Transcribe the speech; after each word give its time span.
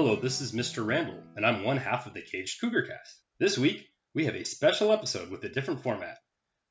Hello, 0.00 0.14
this 0.14 0.40
is 0.40 0.52
Mr. 0.52 0.86
Randall, 0.86 1.20
and 1.34 1.44
I'm 1.44 1.64
one 1.64 1.76
half 1.76 2.06
of 2.06 2.14
the 2.14 2.22
Caged 2.22 2.60
Cougar 2.60 2.82
Cast. 2.82 3.20
This 3.40 3.58
week, 3.58 3.84
we 4.14 4.26
have 4.26 4.36
a 4.36 4.44
special 4.44 4.92
episode 4.92 5.28
with 5.28 5.42
a 5.42 5.48
different 5.48 5.82
format. 5.82 6.18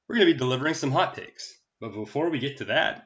We're 0.07 0.15
going 0.15 0.29
to 0.29 0.33
be 0.33 0.39
delivering 0.39 0.75
some 0.75 0.93
hot 0.93 1.13
takes. 1.13 1.53
But 1.81 1.93
before 1.93 2.29
we 2.29 2.39
get 2.39 2.59
to 2.59 2.65
that, 2.65 3.05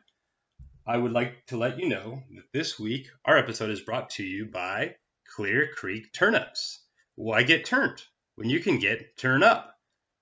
I 0.86 0.96
would 0.96 1.12
like 1.12 1.44
to 1.48 1.58
let 1.58 1.80
you 1.80 1.90
know 1.90 2.22
that 2.36 2.54
this 2.54 2.80
week, 2.80 3.08
our 3.26 3.36
episode 3.36 3.72
is 3.72 3.82
brought 3.82 4.12
to 4.12 4.24
you 4.24 4.46
by 4.46 4.94
Clear 5.36 5.72
Creek 5.76 6.14
Turnips. 6.14 6.86
Why 7.16 7.42
get 7.42 7.66
turned 7.66 8.04
when 8.36 8.48
you 8.48 8.60
can 8.60 8.78
get 8.78 9.18
turn 9.18 9.42
up? 9.42 9.74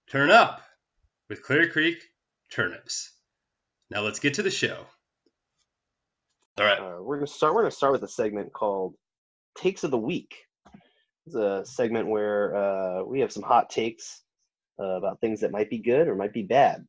Turn 0.10 0.32
up 0.32 0.62
with 1.28 1.44
Clear 1.44 1.70
Creek 1.70 2.02
Turnips. 2.50 3.12
Now 3.90 4.04
let's 4.04 4.22
get 4.22 4.36
to 4.36 4.44
the 4.44 4.50
show. 4.50 4.78
All 6.58 6.66
right. 6.66 6.80
Uh, 6.80 7.04
we're 7.04 7.18
gonna 7.18 7.28
start. 7.28 7.54
We're 7.54 7.64
gonna 7.64 7.72
start 7.72 7.92
with 7.92 8.04
a 8.04 8.08
segment 8.08 8.54
called 8.54 8.96
"Takes 9.56 9.84
of 9.84 9.92
the 9.92 9.98
Week." 9.98 10.36
It's 11.26 11.36
a 11.36 11.64
segment 11.66 12.08
where 12.08 12.56
uh, 12.56 13.04
we 13.04 13.20
have 13.20 13.32
some 13.32 13.44
hot 13.44 13.70
takes 13.70 14.24
uh, 14.80 14.84
about 14.98 15.20
things 15.22 15.42
that 15.42 15.52
might 15.52 15.70
be 15.70 15.78
good 15.78 16.08
or 16.08 16.16
might 16.16 16.34
be 16.34 16.42
bad, 16.44 16.88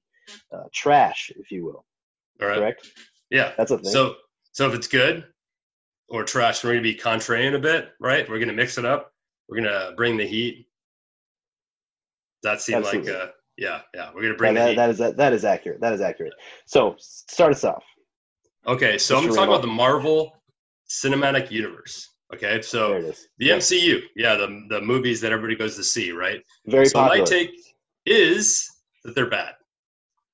uh, 0.53 0.65
trash, 0.73 1.31
if 1.37 1.51
you 1.51 1.65
will. 1.67 1.85
All 2.41 2.49
right. 2.49 2.57
Correct? 2.59 2.89
Yeah. 3.31 3.53
That's 3.59 3.71
a 3.71 3.79
thing. 3.79 3.93
So, 3.93 4.15
so 4.53 4.67
if 4.67 4.75
it's 4.75 4.87
good 4.87 5.27
or 6.09 6.25
trash, 6.25 6.65
we're 6.65 6.71
going 6.71 6.83
to 6.83 6.91
be 6.91 6.99
contrarian 6.99 7.55
a 7.55 7.59
bit, 7.59 7.91
right? 8.01 8.27
We're 8.29 8.39
going 8.39 8.49
to 8.49 8.55
mix 8.55 8.79
it 8.79 8.87
up. 8.87 9.13
We're 9.49 9.61
going 9.61 9.69
to 9.71 9.93
bring 9.97 10.17
the 10.17 10.27
heat. 10.27 10.67
Does 12.43 12.53
that 12.53 12.61
seem 12.63 12.79
Absolutely. 12.79 13.13
like, 13.13 13.21
uh, 13.21 13.27
yeah, 13.59 13.81
yeah. 13.95 14.09
We're 14.15 14.23
going 14.23 14.23
to 14.23 14.31
Yeah, 14.31 14.37
bring 14.37 14.55
the 14.55 14.61
that, 14.61 14.77
that 14.77 14.91
is 14.91 15.17
that 15.17 15.33
is 15.35 15.45
accurate. 15.45 15.81
That 15.83 15.93
is 15.93 16.01
accurate. 16.01 16.33
So 16.65 16.95
start 16.99 17.53
us 17.53 17.65
off. 17.65 17.85
okay, 18.67 18.97
so 18.97 19.17
I'm 19.17 19.23
Mr. 19.23 19.25
going 19.25 19.35
to 19.35 19.39
talk 19.41 19.49
about 19.49 19.61
the 19.63 19.67
Marvel 19.69 20.33
Cinematic 20.89 21.51
Universe. 21.51 22.09
Okay, 22.33 22.63
so 22.63 23.13
the 23.39 23.49
MCU, 23.49 24.01
yeah, 24.15 24.37
the 24.37 24.67
the 24.69 24.81
movies 24.81 25.21
that 25.21 25.33
everybody 25.33 25.57
goes 25.57 25.77
to 25.77 25.85
see, 25.85 26.13
right? 26.13 26.41
Very 26.67 26.87
so 26.87 27.01
popular. 27.01 27.25
my 27.25 27.25
take 27.25 27.51
is 28.07 28.69
that 29.05 29.15
they're 29.15 29.29
bad, 29.29 29.55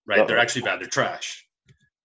right? 0.06 0.26
They're 0.26 0.38
actually 0.38 0.62
bad. 0.62 0.80
They're 0.80 0.88
trash. 0.88 1.46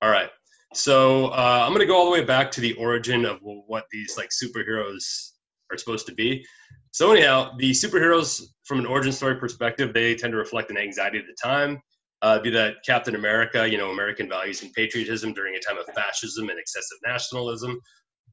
All 0.02 0.10
right. 0.10 0.30
So 0.74 1.28
uh, 1.28 1.66
I'm 1.66 1.74
gonna 1.74 1.86
go 1.86 1.98
all 1.98 2.06
the 2.06 2.12
way 2.12 2.24
back 2.24 2.52
to 2.52 2.62
the 2.62 2.74
origin 2.74 3.26
of 3.26 3.40
what 3.42 3.86
these 3.92 4.18
like 4.18 4.30
superheroes 4.30 5.32
are 5.72 5.78
supposed 5.78 6.08
to 6.08 6.14
be. 6.14 6.46
So 6.92 7.12
anyhow, 7.12 7.52
the 7.58 7.72
superheroes 7.72 8.42
from 8.64 8.80
an 8.80 8.86
origin 8.86 9.12
story 9.12 9.36
perspective, 9.36 9.94
they 9.94 10.16
tend 10.16 10.32
to 10.32 10.38
reflect 10.38 10.72
an 10.72 10.78
anxiety 10.78 11.20
of 11.20 11.26
the 11.26 11.36
time. 11.42 11.82
Uh, 12.22 12.40
be 12.40 12.52
that 12.52 12.76
Captain 12.86 13.16
America, 13.16 13.68
you 13.68 13.80
know, 13.80 13.90
American 13.90 14.30
values 14.30 14.62
and 14.62 14.72
patriotism 14.74 15.34
during 15.34 15.56
a 15.56 15.60
time 15.60 15.78
of 15.78 15.86
fascism 15.96 16.50
and 16.50 16.60
excessive 16.60 17.00
nationalism, 17.04 17.80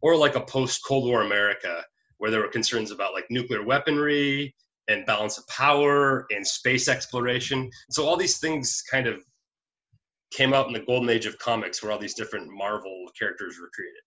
or 0.01 0.17
like 0.17 0.37
a 0.37 0.41
post 0.41 0.81
Cold 0.87 1.05
War 1.05 1.23
America 1.23 1.85
where 2.19 2.31
there 2.31 2.41
were 2.41 2.49
concerns 2.49 2.91
about 2.91 3.15
like 3.15 3.27
nuclear 3.31 3.65
weaponry 3.65 4.55
and 4.89 5.07
balance 5.07 5.39
of 5.39 5.47
power 5.49 6.27
and 6.31 6.47
space 6.47 6.89
exploration. 6.89 7.71
So 7.91 8.07
all 8.07 8.17
these 8.17 8.39
things 8.39 8.83
kind 8.91 9.07
of 9.07 9.23
came 10.31 10.53
out 10.53 10.67
in 10.67 10.73
the 10.73 10.81
golden 10.81 11.09
age 11.09 11.27
of 11.27 11.39
comics 11.39 11.83
where 11.83 11.93
all 11.93 11.99
these 11.99 12.15
different 12.15 12.51
Marvel 12.51 13.07
characters 13.19 13.59
were 13.61 13.71
created, 13.75 14.03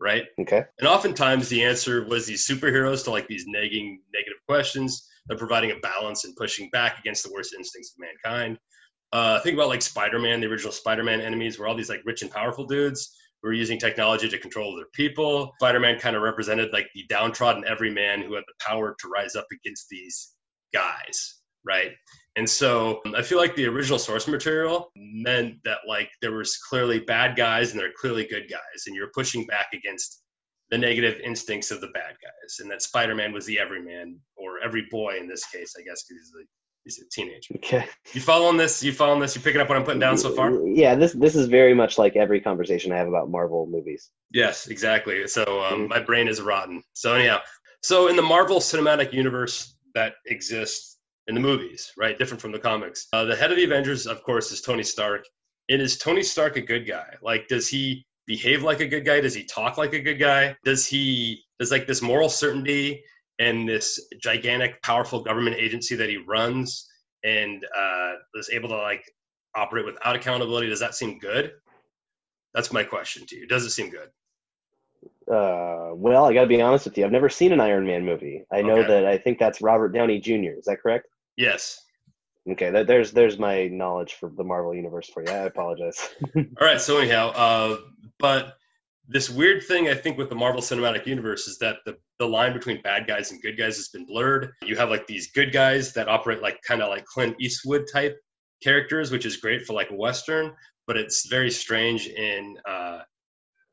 right? 0.00 0.24
Okay. 0.40 0.64
And 0.78 0.88
oftentimes 0.88 1.48
the 1.48 1.62
answer 1.64 2.06
was 2.06 2.26
these 2.26 2.46
superheroes 2.46 3.04
to 3.04 3.10
like 3.10 3.26
these 3.26 3.44
nagging 3.46 4.00
negative 4.14 4.38
questions. 4.46 5.08
They're 5.26 5.38
providing 5.38 5.72
a 5.72 5.80
balance 5.80 6.24
and 6.24 6.36
pushing 6.36 6.70
back 6.70 6.98
against 6.98 7.24
the 7.24 7.32
worst 7.32 7.54
instincts 7.54 7.94
of 7.94 8.00
mankind. 8.00 8.58
Uh, 9.12 9.40
think 9.40 9.54
about 9.54 9.68
like 9.68 9.82
Spider-Man, 9.82 10.40
the 10.40 10.46
original 10.46 10.72
Spider-Man 10.72 11.20
enemies 11.20 11.58
were 11.58 11.66
all 11.66 11.76
these 11.76 11.88
like 11.88 12.02
rich 12.04 12.22
and 12.22 12.30
powerful 12.30 12.64
dudes 12.64 13.16
were 13.46 13.52
using 13.52 13.78
technology 13.78 14.28
to 14.28 14.38
control 14.38 14.76
their 14.76 14.86
people. 14.92 15.52
Spider-Man 15.60 15.98
kind 15.98 16.16
of 16.16 16.22
represented 16.22 16.72
like 16.72 16.88
the 16.94 17.04
downtrodden 17.08 17.64
everyman 17.66 18.20
who 18.20 18.34
had 18.34 18.44
the 18.46 18.54
power 18.60 18.96
to 19.00 19.08
rise 19.08 19.36
up 19.36 19.46
against 19.52 19.88
these 19.88 20.34
guys, 20.74 21.40
right? 21.64 21.92
And 22.36 22.48
so 22.48 23.00
um, 23.06 23.14
I 23.14 23.22
feel 23.22 23.38
like 23.38 23.54
the 23.54 23.66
original 23.66 23.98
source 23.98 24.28
material 24.28 24.90
meant 24.96 25.54
that 25.64 25.78
like 25.88 26.10
there 26.20 26.32
was 26.32 26.56
clearly 26.58 26.98
bad 26.98 27.36
guys 27.36 27.70
and 27.70 27.80
there 27.80 27.88
are 27.88 27.94
clearly 27.98 28.26
good 28.26 28.50
guys, 28.50 28.84
and 28.86 28.94
you're 28.96 29.10
pushing 29.14 29.46
back 29.46 29.68
against 29.72 30.22
the 30.70 30.76
negative 30.76 31.20
instincts 31.24 31.70
of 31.70 31.80
the 31.80 31.86
bad 31.88 32.16
guys, 32.20 32.56
and 32.58 32.70
that 32.70 32.82
Spider-Man 32.82 33.32
was 33.32 33.46
the 33.46 33.58
everyman 33.58 34.18
or 34.36 34.58
every 34.62 34.86
boy 34.90 35.16
in 35.18 35.28
this 35.28 35.46
case, 35.46 35.74
I 35.78 35.82
guess, 35.82 36.02
because 36.02 36.24
he's, 36.24 36.32
a- 36.34 36.48
he's 36.86 37.00
a 37.00 37.08
teenager. 37.10 37.54
Okay. 37.56 37.84
You 38.14 38.20
following 38.20 38.56
this? 38.56 38.82
You 38.82 38.92
following 38.92 39.20
this? 39.20 39.34
You 39.34 39.42
picking 39.42 39.60
up 39.60 39.68
what 39.68 39.76
I'm 39.76 39.84
putting 39.84 40.00
down 40.00 40.16
so 40.16 40.30
far? 40.32 40.52
Yeah. 40.66 40.94
This 40.94 41.12
this 41.12 41.34
is 41.34 41.48
very 41.48 41.74
much 41.74 41.98
like 41.98 42.16
every 42.16 42.40
conversation 42.40 42.92
I 42.92 42.96
have 42.96 43.08
about 43.08 43.28
Marvel 43.30 43.66
movies. 43.66 44.10
Yes, 44.32 44.68
exactly. 44.68 45.26
So 45.26 45.42
um, 45.62 45.80
Mhm. 45.82 45.88
my 45.88 46.00
brain 46.00 46.28
is 46.28 46.40
rotten. 46.40 46.82
So 46.94 47.14
anyhow, 47.14 47.40
so 47.82 48.08
in 48.08 48.16
the 48.16 48.22
Marvel 48.22 48.60
Cinematic 48.60 49.12
Universe 49.12 49.76
that 49.94 50.14
exists 50.26 50.98
in 51.26 51.34
the 51.34 51.40
movies, 51.40 51.92
right, 51.98 52.16
different 52.18 52.40
from 52.40 52.52
the 52.52 52.58
comics, 52.58 53.08
uh, 53.12 53.24
the 53.24 53.34
head 53.36 53.50
of 53.50 53.56
the 53.56 53.64
Avengers, 53.64 54.06
of 54.06 54.22
course, 54.22 54.52
is 54.52 54.60
Tony 54.60 54.84
Stark. 54.84 55.24
And 55.68 55.82
is 55.82 55.98
Tony 55.98 56.22
Stark 56.22 56.56
a 56.56 56.60
good 56.60 56.86
guy? 56.86 57.16
Like, 57.22 57.48
does 57.48 57.68
he 57.68 58.06
behave 58.28 58.62
like 58.62 58.78
a 58.80 58.86
good 58.86 59.04
guy? 59.04 59.20
Does 59.20 59.34
he 59.34 59.44
talk 59.44 59.76
like 59.78 59.92
a 59.94 59.98
good 60.00 60.20
guy? 60.20 60.56
Does 60.64 60.86
he 60.86 61.42
does 61.58 61.72
like 61.72 61.88
this 61.88 62.00
moral 62.02 62.28
certainty 62.28 63.02
and 63.38 63.68
this 63.68 64.00
gigantic, 64.20 64.82
powerful 64.82 65.22
government 65.22 65.56
agency 65.56 65.94
that 65.96 66.08
he 66.08 66.16
runs 66.16 66.88
and 67.24 67.64
uh, 67.76 68.12
is 68.34 68.50
able 68.50 68.68
to 68.68 68.76
like 68.76 69.04
operate 69.54 69.84
without 69.86 70.16
accountability? 70.16 70.68
Does 70.68 70.80
that 70.80 70.94
seem 70.94 71.18
good? 71.18 71.52
That's 72.54 72.72
my 72.72 72.84
question 72.84 73.26
to 73.26 73.36
you. 73.36 73.46
Does 73.46 73.64
it 73.64 73.70
seem 73.70 73.90
good? 73.90 74.08
Uh, 75.30 75.90
well, 75.94 76.24
I 76.24 76.32
got 76.32 76.42
to 76.42 76.46
be 76.46 76.62
honest 76.62 76.84
with 76.84 76.96
you. 76.96 77.04
I've 77.04 77.12
never 77.12 77.28
seen 77.28 77.52
an 77.52 77.60
Iron 77.60 77.86
Man 77.86 78.04
movie. 78.04 78.44
I 78.52 78.62
know 78.62 78.78
Okay. 78.78 78.88
that 78.88 79.06
I 79.06 79.18
think 79.18 79.38
that's 79.38 79.60
Robert 79.60 79.88
Downey 79.92 80.20
Jr. 80.20 80.56
Is 80.58 80.64
that 80.66 80.80
correct? 80.80 81.08
Yes. 81.36 81.82
Okay, 82.48 82.70
that, 82.70 82.86
there's 82.86 83.10
there's 83.10 83.38
my 83.38 83.66
knowledge 83.66 84.14
for 84.14 84.30
the 84.36 84.44
Marvel 84.44 84.72
universe 84.72 85.08
for 85.08 85.22
you. 85.22 85.28
I 85.28 85.38
apologize. 85.38 86.08
All 86.36 86.44
right. 86.60 86.80
So 86.80 86.98
anyhow, 86.98 87.30
uh, 87.30 87.78
but 88.20 88.56
this 89.08 89.30
weird 89.30 89.62
thing 89.62 89.88
I 89.88 89.94
think 89.94 90.18
with 90.18 90.28
the 90.28 90.34
Marvel 90.34 90.60
Cinematic 90.60 91.06
Universe 91.06 91.46
is 91.46 91.58
that 91.58 91.78
the 91.84 91.96
the 92.18 92.26
line 92.26 92.52
between 92.52 92.80
bad 92.82 93.06
guys 93.06 93.30
and 93.30 93.40
good 93.42 93.56
guys 93.56 93.76
has 93.76 93.88
been 93.88 94.06
blurred. 94.06 94.52
You 94.62 94.76
have 94.76 94.90
like 94.90 95.06
these 95.06 95.30
good 95.32 95.52
guys 95.52 95.92
that 95.92 96.08
operate 96.08 96.42
like 96.42 96.60
kind 96.66 96.82
of 96.82 96.88
like 96.88 97.04
Clint 97.04 97.36
Eastwood 97.38 97.84
type 97.92 98.18
characters, 98.62 99.10
which 99.10 99.26
is 99.26 99.36
great 99.36 99.66
for 99.66 99.74
like 99.74 99.90
a 99.90 99.94
western, 99.94 100.52
but 100.86 100.96
it's 100.96 101.28
very 101.28 101.50
strange 101.50 102.08
in 102.08 102.56
uh, 102.68 103.00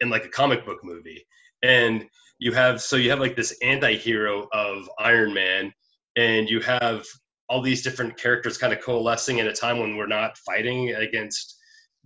in 0.02 0.10
like 0.10 0.26
a 0.26 0.30
comic 0.30 0.66
book 0.66 0.80
movie. 0.84 1.26
And 1.64 2.06
you 2.40 2.52
have 2.52 2.82
so 2.82 2.96
you 2.96 3.10
have 3.10 3.20
like 3.20 3.36
this 3.36 3.58
anti-hero 3.62 4.48
of 4.54 4.90
Iron 5.00 5.34
Man, 5.34 5.74
and 6.16 6.50
you 6.50 6.60
have 6.62 7.06
all 7.50 7.62
these 7.62 7.82
different 7.82 8.18
characters 8.18 8.58
kind 8.58 8.74
of 8.74 8.82
coalescing 8.82 9.40
at 9.40 9.48
a 9.48 9.54
time 9.54 9.80
when 9.80 9.96
we're 9.96 10.08
not 10.08 10.38
fighting 10.40 10.92
against 10.96 11.58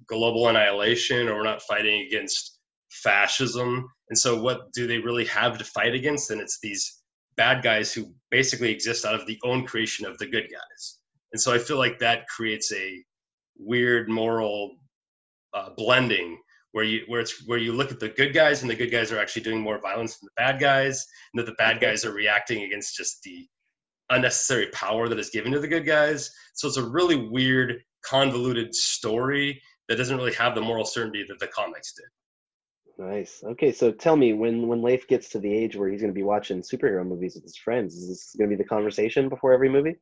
global 0.08 0.48
annihilation 0.48 1.28
or 1.28 1.36
we're 1.36 1.44
not 1.44 1.62
fighting 1.64 2.06
against 2.08 2.57
fascism. 2.90 3.88
And 4.10 4.18
so, 4.18 4.42
what 4.42 4.72
do 4.74 4.88
they 4.88 5.00
really 5.00 5.26
have 5.26 5.58
to 5.58 5.64
fight 5.64 5.94
against? 5.94 6.32
And 6.32 6.42
it's 6.42 6.60
these 6.62 7.02
bad 7.36 7.62
guys 7.64 7.94
who 7.94 8.14
basically 8.32 8.72
exist 8.72 9.06
out 9.06 9.16
of 9.16 9.28
the 9.28 9.40
own 9.44 9.66
creation 9.66 10.06
of 10.06 10.18
the 10.18 10.28
good 10.28 10.48
guys. 10.52 11.00
And 11.34 11.42
so, 11.42 11.54
I 11.54 11.58
feel 11.58 11.78
like 11.78 12.00
that 12.00 12.28
creates 12.28 12.72
a 12.74 13.04
weird 13.58 14.10
moral 14.10 14.76
uh, 15.54 15.70
blending 15.76 16.38
where 16.72 16.84
you 16.84 17.02
where 17.08 17.22
it's 17.22 17.46
where 17.48 17.58
you 17.58 17.74
look 17.74 17.92
at 17.92 18.00
the 18.00 18.10
good 18.10 18.34
guys 18.34 18.62
and 18.62 18.70
the 18.70 18.76
good 18.76 18.92
guys 18.92 19.12
are 19.12 19.20
actually 19.20 19.42
doing 19.42 19.60
more 19.60 19.80
violence 19.80 20.18
than 20.18 20.28
the 20.28 20.42
bad 20.42 20.60
guys, 20.60 21.06
and 21.34 21.40
that 21.40 21.50
the 21.50 21.56
bad 21.58 21.80
guys 21.80 22.06
are 22.06 22.14
reacting 22.14 22.64
against 22.64 22.96
just 22.96 23.22
the 23.24 23.48
unnecessary 24.10 24.68
power 24.68 25.10
that 25.10 25.20
is 25.20 25.30
given 25.30 25.52
to 25.52 25.60
the 25.60 25.68
good 25.68 25.86
guys. 25.86 26.30
So 26.54 26.68
it's 26.68 26.78
a 26.78 26.88
really 26.88 27.16
weird, 27.16 27.82
convoluted 28.06 28.74
story 28.74 29.62
that 29.90 29.96
doesn't 29.96 30.18
really 30.18 30.34
have 30.34 30.56
the 30.56 30.62
moral 30.62 30.86
certainty 30.86 31.26
that 31.28 31.40
the 31.40 31.48
comics 31.48 31.94
did. 31.94 32.06
Nice. 32.98 33.44
Okay, 33.44 33.72
so 33.72 33.92
tell 33.92 34.16
me 34.16 34.34
when 34.34 34.68
when 34.68 34.82
Leif 34.82 35.08
gets 35.08 35.30
to 35.30 35.40
the 35.40 35.54
age 35.54 35.76
where 35.76 35.90
he's 35.90 36.02
going 36.02 36.14
to 36.14 36.18
be 36.18 36.24
watching 36.24 36.62
superhero 36.62 37.06
movies 37.06 37.36
with 37.36 37.44
his 37.44 37.58
friends, 37.58 37.96
is 37.96 38.10
this 38.10 38.36
going 38.38 38.50
to 38.50 38.56
be 38.56 38.62
the 38.62 38.68
conversation 38.68 39.30
before 39.30 39.54
every 39.54 39.70
movie? 39.70 39.96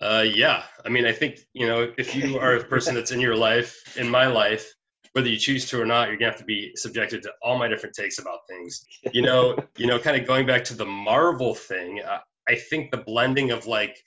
Uh, 0.00 0.24
yeah, 0.26 0.62
I 0.84 0.88
mean, 0.88 1.06
I 1.06 1.12
think 1.12 1.40
you 1.54 1.66
know, 1.66 1.92
if 1.98 2.14
you 2.14 2.38
are 2.38 2.56
a 2.56 2.64
person 2.64 2.94
that's 2.94 3.10
in 3.10 3.20
your 3.20 3.34
life, 3.34 3.96
in 3.96 4.08
my 4.08 4.26
life, 4.26 4.72
whether 5.12 5.28
you 5.28 5.36
choose 5.36 5.68
to 5.70 5.80
or 5.80 5.86
not, 5.86 6.08
you're 6.08 6.16
gonna 6.16 6.30
have 6.30 6.40
to 6.40 6.44
be 6.44 6.72
subjected 6.76 7.22
to 7.22 7.32
all 7.42 7.58
my 7.58 7.68
different 7.68 7.94
takes 7.94 8.18
about 8.18 8.40
things. 8.48 8.84
You 9.12 9.22
know, 9.22 9.56
you 9.76 9.86
know, 9.86 9.98
kind 9.98 10.20
of 10.20 10.26
going 10.26 10.46
back 10.46 10.64
to 10.64 10.74
the 10.74 10.86
Marvel 10.86 11.54
thing. 11.54 12.00
Uh, 12.00 12.18
I 12.48 12.54
think 12.54 12.90
the 12.90 12.98
blending 12.98 13.50
of 13.50 13.66
like 13.66 13.98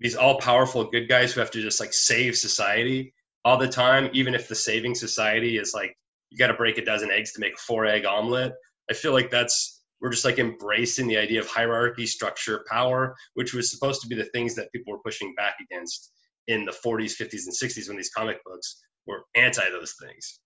these 0.00 0.16
all-powerful 0.16 0.90
good 0.90 1.08
guys 1.08 1.32
who 1.32 1.40
have 1.40 1.50
to 1.52 1.62
just 1.62 1.80
like 1.80 1.92
save 1.92 2.36
society 2.36 3.14
all 3.44 3.56
the 3.56 3.68
time, 3.68 4.10
even 4.12 4.34
if 4.34 4.48
the 4.48 4.54
saving 4.54 4.94
society 4.94 5.56
is 5.56 5.72
like 5.72 5.96
you 6.30 6.38
got 6.38 6.48
to 6.48 6.54
break 6.54 6.78
a 6.78 6.84
dozen 6.84 7.10
eggs 7.10 7.32
to 7.32 7.40
make 7.40 7.54
a 7.54 7.58
four-egg 7.58 8.04
omelet. 8.04 8.52
I 8.90 8.94
feel 8.94 9.12
like 9.12 9.30
that's 9.30 9.82
we're 10.00 10.10
just 10.10 10.24
like 10.24 10.38
embracing 10.38 11.08
the 11.08 11.16
idea 11.16 11.40
of 11.40 11.46
hierarchy, 11.46 12.06
structure, 12.06 12.64
power, 12.68 13.14
which 13.34 13.54
was 13.54 13.70
supposed 13.70 14.02
to 14.02 14.08
be 14.08 14.14
the 14.14 14.24
things 14.24 14.54
that 14.54 14.70
people 14.72 14.92
were 14.92 15.00
pushing 15.00 15.34
back 15.34 15.54
against 15.60 16.12
in 16.48 16.64
the 16.64 16.72
40s, 16.72 17.16
50s, 17.20 17.46
and 17.46 17.54
60s 17.54 17.88
when 17.88 17.96
these 17.96 18.10
comic 18.10 18.42
books 18.44 18.82
were 19.06 19.24
anti 19.34 19.68
those 19.70 19.94
things. 20.00 20.40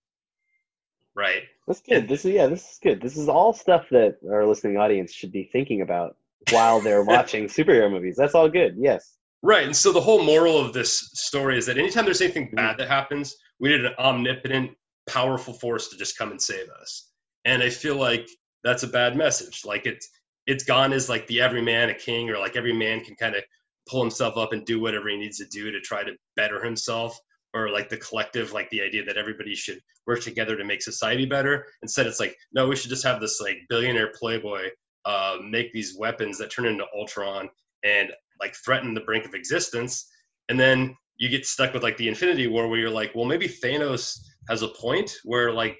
Right? 1.15 1.43
That's 1.67 1.81
good. 1.81 2.07
This 2.07 2.23
is 2.23 2.33
yeah, 2.33 2.47
this 2.47 2.71
is 2.71 2.79
good. 2.81 3.01
This 3.01 3.17
is 3.17 3.27
all 3.27 3.53
stuff 3.53 3.85
that 3.91 4.17
our 4.31 4.45
listening 4.45 4.77
audience 4.77 5.11
should 5.11 5.31
be 5.31 5.49
thinking 5.51 5.81
about 5.81 6.15
while 6.51 6.79
they're 6.79 7.03
watching 7.03 7.45
superhero 7.45 7.91
movies. 7.91 8.15
That's 8.17 8.33
all 8.33 8.47
good. 8.47 8.75
Yes. 8.77 9.17
Right. 9.43 9.65
And 9.65 9.75
so 9.75 9.91
the 9.91 9.99
whole 9.99 10.23
moral 10.23 10.57
of 10.57 10.71
this 10.71 11.11
story 11.13 11.57
is 11.57 11.65
that 11.65 11.77
anytime 11.77 12.05
there's 12.05 12.21
anything 12.21 12.51
bad 12.53 12.71
mm-hmm. 12.71 12.79
that 12.79 12.87
happens, 12.87 13.35
we 13.59 13.69
need 13.69 13.83
an 13.83 13.93
omnipotent, 13.99 14.71
powerful 15.11 15.53
force 15.53 15.89
to 15.89 15.97
just 15.97 16.17
come 16.17 16.31
and 16.31 16.41
save 16.41 16.69
us. 16.69 17.09
And 17.45 17.61
I 17.61 17.69
feel 17.69 17.95
like 17.95 18.27
that's 18.63 18.83
a 18.83 18.87
bad 18.87 19.15
message. 19.17 19.63
Like 19.65 19.85
it's 19.85 20.09
it's 20.47 20.63
gone 20.63 20.93
as 20.93 21.09
like 21.09 21.27
the 21.27 21.41
every 21.41 21.61
man 21.61 21.89
a 21.89 21.93
king 21.93 22.29
or 22.29 22.37
like 22.37 22.55
every 22.55 22.73
man 22.73 23.03
can 23.03 23.15
kind 23.15 23.35
of 23.35 23.43
pull 23.87 24.01
himself 24.01 24.37
up 24.37 24.53
and 24.53 24.65
do 24.65 24.79
whatever 24.79 25.09
he 25.09 25.17
needs 25.17 25.37
to 25.37 25.45
do 25.45 25.71
to 25.71 25.79
try 25.81 26.03
to 26.03 26.13
better 26.35 26.63
himself 26.63 27.19
or 27.53 27.69
like 27.69 27.89
the 27.89 27.97
collective 27.97 28.53
like 28.53 28.69
the 28.69 28.81
idea 28.81 29.03
that 29.03 29.17
everybody 29.17 29.55
should 29.55 29.79
work 30.07 30.21
together 30.21 30.55
to 30.55 30.63
make 30.63 30.81
society 30.81 31.25
better 31.25 31.65
instead 31.81 32.07
it's 32.07 32.19
like 32.19 32.35
no 32.53 32.67
we 32.67 32.75
should 32.75 32.89
just 32.89 33.03
have 33.03 33.19
this 33.19 33.41
like 33.41 33.57
billionaire 33.69 34.11
playboy 34.17 34.67
uh, 35.05 35.37
make 35.49 35.73
these 35.73 35.97
weapons 35.97 36.37
that 36.37 36.51
turn 36.51 36.65
into 36.65 36.85
ultron 36.95 37.49
and 37.83 38.11
like 38.39 38.55
threaten 38.55 38.93
the 38.93 39.01
brink 39.01 39.25
of 39.25 39.33
existence 39.33 40.09
and 40.49 40.59
then 40.59 40.95
you 41.17 41.29
get 41.29 41.45
stuck 41.45 41.73
with 41.73 41.83
like 41.83 41.97
the 41.97 42.07
infinity 42.07 42.47
war 42.47 42.67
where 42.67 42.79
you're 42.79 42.89
like 42.89 43.13
well 43.15 43.25
maybe 43.25 43.47
thanos 43.47 44.19
has 44.49 44.61
a 44.61 44.67
point 44.67 45.11
where 45.23 45.51
like 45.51 45.77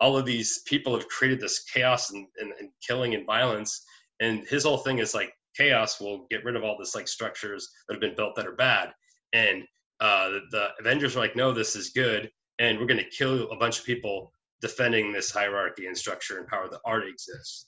all 0.00 0.16
of 0.16 0.24
these 0.24 0.62
people 0.66 0.94
have 0.94 1.08
created 1.08 1.40
this 1.40 1.64
chaos 1.64 2.10
and, 2.10 2.26
and, 2.38 2.52
and 2.60 2.70
killing 2.86 3.14
and 3.14 3.26
violence 3.26 3.84
and 4.20 4.46
his 4.48 4.64
whole 4.64 4.78
thing 4.78 4.98
is 4.98 5.14
like 5.14 5.32
chaos 5.56 6.00
will 6.00 6.26
get 6.30 6.44
rid 6.44 6.56
of 6.56 6.64
all 6.64 6.76
this 6.78 6.94
like 6.94 7.08
structures 7.08 7.68
that 7.86 7.94
have 7.94 8.00
been 8.00 8.16
built 8.16 8.34
that 8.36 8.46
are 8.46 8.56
bad 8.56 8.92
and 9.32 9.64
uh, 10.00 10.30
the, 10.52 10.68
avengers 10.78 11.16
are 11.16 11.20
like 11.20 11.34
no 11.34 11.52
this 11.52 11.74
is 11.74 11.90
good 11.90 12.30
and 12.60 12.78
we're 12.78 12.86
going 12.86 12.98
to 12.98 13.10
kill 13.10 13.50
a 13.50 13.56
bunch 13.56 13.78
of 13.78 13.84
people 13.84 14.30
defending 14.60 15.12
this 15.12 15.30
hierarchy 15.30 15.86
and 15.86 15.96
structure 15.96 16.38
and 16.38 16.46
power 16.46 16.68
that 16.70 16.80
already 16.86 17.10
exists 17.10 17.66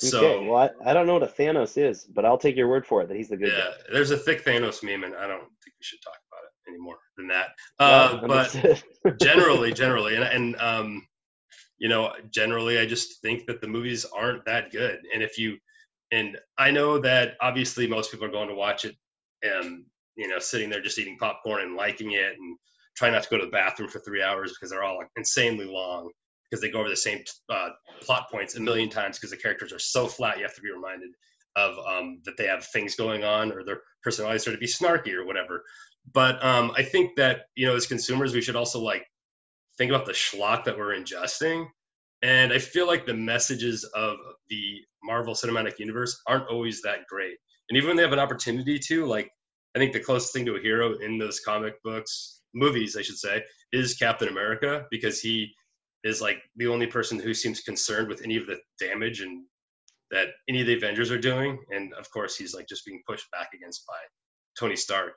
so 0.00 0.24
okay. 0.24 0.46
Well, 0.46 0.70
I, 0.84 0.90
I 0.90 0.94
don't 0.94 1.08
know 1.08 1.14
what 1.14 1.24
a 1.24 1.26
Thanos 1.26 1.76
is, 1.76 2.04
but 2.04 2.24
I'll 2.24 2.38
take 2.38 2.54
your 2.54 2.68
word 2.68 2.86
for 2.86 3.02
it 3.02 3.08
that 3.08 3.16
he's 3.16 3.30
the 3.30 3.36
good 3.36 3.48
yeah 3.48 3.70
guy. 3.70 3.92
there's 3.92 4.12
a 4.12 4.16
thick 4.16 4.44
thanos 4.44 4.82
meme 4.84 5.02
and 5.02 5.14
i 5.16 5.26
don't 5.26 5.40
think 5.40 5.74
we 5.78 5.82
should 5.82 5.98
talk 6.02 6.18
anymore 6.68 6.96
than 7.16 7.28
that. 7.28 7.48
Uh, 7.78 8.26
but 8.26 8.84
generally 9.20 9.72
generally 9.72 10.16
and, 10.16 10.24
and 10.24 10.56
um 10.60 11.06
you 11.78 11.88
know 11.88 12.12
generally 12.30 12.78
i 12.78 12.86
just 12.86 13.20
think 13.22 13.46
that 13.46 13.60
the 13.60 13.68
movies 13.68 14.04
aren't 14.04 14.44
that 14.44 14.70
good. 14.70 14.98
And 15.12 15.22
if 15.22 15.38
you 15.38 15.56
and 16.10 16.38
i 16.58 16.70
know 16.70 16.98
that 16.98 17.36
obviously 17.40 17.86
most 17.86 18.10
people 18.10 18.26
are 18.26 18.32
going 18.32 18.48
to 18.48 18.54
watch 18.54 18.84
it 18.84 18.96
and 19.42 19.84
you 20.16 20.28
know 20.28 20.38
sitting 20.38 20.70
there 20.70 20.82
just 20.82 20.98
eating 20.98 21.18
popcorn 21.18 21.62
and 21.62 21.76
liking 21.76 22.12
it 22.12 22.34
and 22.38 22.58
trying 22.96 23.12
not 23.12 23.22
to 23.22 23.28
go 23.30 23.38
to 23.38 23.44
the 23.44 23.52
bathroom 23.52 23.88
for 23.88 24.00
three 24.00 24.22
hours 24.22 24.52
because 24.52 24.70
they're 24.70 24.82
all 24.82 24.98
like 24.98 25.08
insanely 25.16 25.66
long 25.66 26.10
because 26.50 26.60
they 26.60 26.70
go 26.70 26.80
over 26.80 26.88
the 26.88 26.96
same 26.96 27.22
uh, 27.50 27.68
plot 28.00 28.28
points 28.30 28.56
a 28.56 28.60
million 28.60 28.88
times 28.88 29.16
because 29.16 29.30
the 29.30 29.36
characters 29.36 29.72
are 29.72 29.78
so 29.78 30.06
flat 30.06 30.36
you 30.36 30.42
have 30.42 30.54
to 30.54 30.62
be 30.62 30.72
reminded 30.72 31.10
of 31.56 31.76
um, 31.86 32.20
that 32.24 32.36
they 32.36 32.46
have 32.46 32.64
things 32.66 32.94
going 32.94 33.24
on 33.24 33.52
or 33.52 33.64
their 33.64 33.80
personalities 34.02 34.46
are 34.46 34.52
to 34.52 34.58
be 34.58 34.66
snarky 34.66 35.12
or 35.12 35.24
whatever 35.24 35.62
but 36.12 36.42
um, 36.44 36.70
i 36.76 36.82
think 36.82 37.16
that 37.16 37.42
you 37.54 37.66
know 37.66 37.74
as 37.74 37.86
consumers 37.86 38.34
we 38.34 38.40
should 38.40 38.56
also 38.56 38.80
like 38.80 39.06
think 39.78 39.90
about 39.90 40.04
the 40.04 40.12
schlock 40.12 40.64
that 40.64 40.76
we're 40.76 40.94
ingesting. 40.94 41.66
And 42.22 42.52
I 42.52 42.58
feel 42.58 42.86
like 42.86 43.06
the 43.06 43.14
messages 43.14 43.84
of 43.94 44.16
the 44.50 44.80
Marvel 45.04 45.34
Cinematic 45.34 45.78
Universe 45.78 46.20
aren't 46.26 46.48
always 46.48 46.82
that 46.82 47.06
great. 47.08 47.36
And 47.70 47.76
even 47.76 47.88
when 47.88 47.96
they 47.96 48.02
have 48.02 48.12
an 48.12 48.18
opportunity 48.18 48.78
to, 48.88 49.06
like, 49.06 49.30
I 49.76 49.78
think 49.78 49.92
the 49.92 50.00
closest 50.00 50.32
thing 50.32 50.44
to 50.46 50.56
a 50.56 50.60
hero 50.60 50.98
in 50.98 51.16
those 51.16 51.40
comic 51.40 51.74
books, 51.84 52.40
movies, 52.54 52.96
I 52.96 53.02
should 53.02 53.18
say, 53.18 53.44
is 53.72 53.94
Captain 53.94 54.28
America 54.28 54.84
because 54.90 55.20
he 55.20 55.52
is 56.02 56.20
like 56.20 56.38
the 56.56 56.66
only 56.66 56.86
person 56.86 57.20
who 57.20 57.34
seems 57.34 57.60
concerned 57.60 58.08
with 58.08 58.22
any 58.24 58.36
of 58.36 58.46
the 58.46 58.58
damage 58.80 59.20
and 59.20 59.44
that 60.10 60.28
any 60.48 60.62
of 60.62 60.66
the 60.66 60.76
Avengers 60.76 61.10
are 61.12 61.18
doing. 61.18 61.58
And 61.70 61.92
of 61.94 62.10
course, 62.10 62.36
he's 62.36 62.54
like 62.54 62.66
just 62.68 62.84
being 62.84 63.02
pushed 63.06 63.30
back 63.30 63.50
against 63.54 63.86
by 63.86 63.98
Tony 64.58 64.74
Stark 64.74 65.14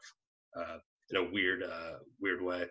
uh, 0.60 0.78
in 1.10 1.18
a 1.18 1.32
weird, 1.32 1.64
uh, 1.64 1.98
weird 2.20 2.42
way. 2.42 2.66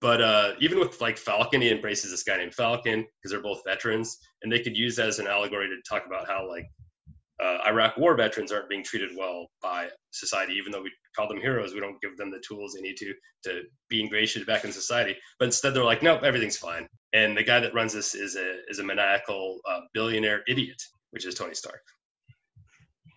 But 0.00 0.20
uh, 0.20 0.52
even 0.60 0.78
with 0.78 1.00
like 1.00 1.16
Falcon, 1.16 1.62
he 1.62 1.70
embraces 1.70 2.10
this 2.10 2.24
guy 2.24 2.36
named 2.36 2.54
Falcon 2.54 3.00
because 3.00 3.30
they're 3.30 3.42
both 3.42 3.62
veterans, 3.66 4.18
and 4.42 4.52
they 4.52 4.60
could 4.60 4.76
use 4.76 4.96
that 4.96 5.08
as 5.08 5.18
an 5.18 5.26
allegory 5.26 5.68
to 5.68 5.76
talk 5.88 6.04
about 6.06 6.26
how 6.26 6.46
like 6.48 6.66
uh, 7.42 7.58
Iraq 7.66 7.96
War 7.96 8.14
veterans 8.14 8.52
aren't 8.52 8.68
being 8.68 8.84
treated 8.84 9.10
well 9.16 9.48
by 9.62 9.88
society, 10.12 10.54
even 10.54 10.72
though 10.72 10.82
we 10.82 10.92
call 11.16 11.28
them 11.28 11.40
heroes. 11.40 11.74
We 11.74 11.80
don't 11.80 12.00
give 12.00 12.16
them 12.16 12.30
the 12.30 12.42
tools 12.46 12.74
they 12.74 12.82
need 12.82 12.96
to 12.98 13.14
to 13.44 13.62
be 13.88 14.00
ingratiated 14.00 14.46
back 14.46 14.64
in 14.64 14.72
society. 14.72 15.16
But 15.38 15.46
instead, 15.46 15.74
they're 15.74 15.84
like, 15.84 16.02
nope, 16.02 16.22
everything's 16.22 16.58
fine. 16.58 16.86
And 17.12 17.36
the 17.36 17.42
guy 17.42 17.60
that 17.60 17.74
runs 17.74 17.92
this 17.92 18.14
is 18.14 18.36
a 18.36 18.58
is 18.68 18.78
a 18.78 18.84
maniacal 18.84 19.60
uh, 19.68 19.80
billionaire 19.94 20.42
idiot, 20.46 20.80
which 21.10 21.26
is 21.26 21.34
Tony 21.34 21.54
Stark. 21.54 21.80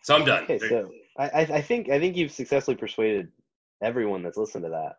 So 0.03 0.15
I'm 0.15 0.25
done. 0.25 0.43
Okay, 0.43 0.57
so 0.59 0.89
I 1.19 1.41
I 1.41 1.61
think 1.61 1.89
I 1.89 1.99
think 1.99 2.15
you've 2.15 2.31
successfully 2.31 2.77
persuaded 2.77 3.27
everyone 3.81 4.23
that's 4.23 4.37
listened 4.37 4.63
to 4.63 4.69
that 4.69 4.95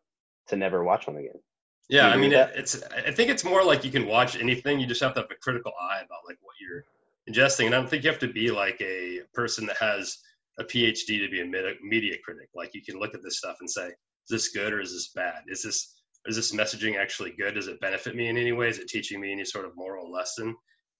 to 0.49 0.57
never 0.57 0.85
watch 0.85 1.07
one 1.07 1.17
again. 1.17 1.41
Yeah, 1.89 2.09
I 2.09 2.17
mean, 2.19 2.33
it, 2.33 2.51
it's. 2.55 2.83
I 2.83 3.11
think 3.11 3.31
it's 3.31 3.45
more 3.45 3.65
like 3.65 3.83
you 3.83 3.91
can 3.91 4.07
watch 4.07 4.37
anything. 4.37 4.79
You 4.79 4.87
just 4.87 5.01
have 5.03 5.15
to 5.15 5.21
have 5.21 5.31
a 5.31 5.35
critical 5.37 5.73
eye 5.81 6.01
about 6.05 6.21
like 6.27 6.37
what 6.43 6.55
you're 6.61 6.85
ingesting. 7.29 7.67
And 7.67 7.75
I 7.75 7.79
don't 7.79 7.89
think 7.89 8.05
you 8.05 8.11
have 8.11 8.19
to 8.21 8.33
be 8.33 8.51
like 8.51 8.79
a 8.83 9.21
person 9.33 9.65
that 9.67 9.79
has 9.79 10.19
a 10.59 10.65
PhD 10.65 11.19
to 11.25 11.31
be 11.31 11.41
a 11.41 11.47
media, 11.47 11.73
media 11.83 12.17
critic. 12.23 12.49
Like 12.55 12.75
you 12.75 12.83
can 12.83 12.99
look 12.99 13.15
at 13.15 13.23
this 13.23 13.39
stuff 13.39 13.57
and 13.61 13.71
say, 13.71 13.87
is 13.87 13.95
this 14.29 14.49
good 14.49 14.73
or 14.75 14.81
is 14.81 14.93
this 14.93 15.09
bad? 15.15 15.45
Is 15.49 15.63
this 15.63 15.95
is 16.27 16.37
this 16.37 16.55
messaging 16.55 16.99
actually 16.99 17.31
good? 17.39 17.55
Does 17.55 17.69
it 17.69 17.81
benefit 17.81 18.15
me 18.15 18.29
in 18.29 18.37
any 18.37 18.53
way? 18.53 18.69
Is 18.69 18.79
it 18.79 18.89
teaching 18.89 19.21
me 19.21 19.33
any 19.33 19.45
sort 19.45 19.65
of 19.65 19.77
moral 19.77 20.13
lesson? 20.13 20.55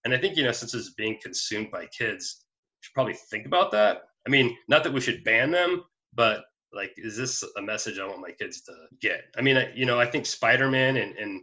And 0.05 0.15
I 0.15 0.19
think 0.19 0.37
you 0.37 0.45
know, 0.45 0.53
since 0.53 0.73
it's 0.75 0.95
being 0.95 1.19
consumed 1.23 1.71
by 1.71 1.87
kids, 1.87 2.45
should 2.81 2.95
probably 2.95 3.15
think 3.31 3.45
about 3.45 3.71
that. 3.73 4.03
I 4.27 4.31
mean, 4.31 4.57
not 4.69 4.85
that 4.85 4.93
we 4.93 5.01
should 5.01 5.25
ban 5.25 5.51
them, 5.51 5.85
but 6.15 6.45
like 6.73 6.93
is 6.97 7.17
this 7.17 7.43
a 7.57 7.63
message 7.63 7.99
i 7.99 8.07
want 8.07 8.21
my 8.21 8.31
kids 8.31 8.61
to 8.63 8.73
get 9.01 9.23
i 9.37 9.41
mean 9.41 9.57
I, 9.57 9.73
you 9.75 9.87
know 9.87 9.99
i 9.99 10.07
think 10.07 10.27
spider-man 10.27 10.97
and, 10.97 11.17
and 11.17 11.41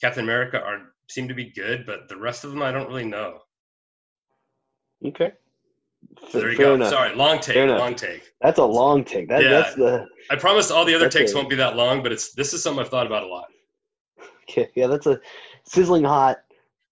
captain 0.00 0.24
america 0.24 0.60
are 0.60 0.92
seem 1.08 1.28
to 1.28 1.34
be 1.34 1.50
good 1.52 1.86
but 1.86 2.08
the 2.08 2.16
rest 2.16 2.44
of 2.44 2.50
them 2.50 2.62
i 2.62 2.70
don't 2.72 2.88
really 2.88 3.06
know 3.06 3.38
Okay. 5.04 5.32
so 6.30 6.38
there 6.40 6.50
you 6.50 6.56
Fair 6.56 6.66
go 6.68 6.74
enough. 6.74 6.90
sorry 6.90 7.14
long 7.14 7.38
take 7.40 7.56
long 7.68 7.94
take 7.94 8.22
That's 8.40 8.58
a 8.58 8.64
long 8.64 9.04
take. 9.04 9.28
That, 9.28 9.42
Yeah. 9.42 9.50
That's 9.50 9.74
the 9.74 10.06
i 10.30 10.36
promise 10.36 10.70
all 10.70 10.84
the 10.84 10.94
other 10.94 11.08
takes 11.08 11.32
a- 11.32 11.36
won't 11.36 11.48
be 11.50 11.56
that 11.56 11.76
long 11.76 12.02
but 12.02 12.12
it's 12.12 12.32
this 12.34 12.52
is 12.54 12.62
something 12.62 12.80
i've 12.84 12.90
thought 12.90 13.06
about 13.06 13.22
a 13.22 13.26
lot 13.26 13.46
okay, 14.48 14.70
yeah. 14.76 14.86
That's 14.86 15.06
a 15.06 15.20
sizzling 15.66 16.04
hot, 16.04 16.38